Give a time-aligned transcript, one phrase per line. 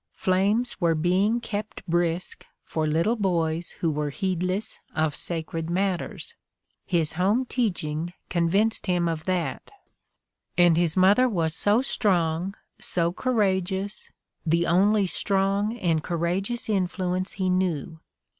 [0.15, 6.33] Flames were being kept brisk for little boys who were heedless of sacred matters;
[6.87, 9.71] his home teaching convinced The Candidate for Life 37 him of that."
[10.65, 14.09] And his mother was so strong, so cour ageous,
[14.43, 17.99] the only strong and courageous influence he knew.